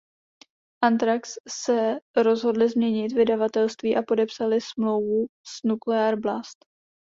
[0.83, 6.65] Anthrax se rozhodli změnit vydavatelství a podepsali smlouvu s Nuclear Blast.